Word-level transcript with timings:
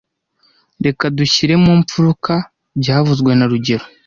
Reka 0.85 1.03
dushyire 1.17 1.53
mu 1.63 1.71
mfuruka 1.81 2.33
byavuzwe 2.79 3.31
na 3.35 3.45
rugero 3.51 3.85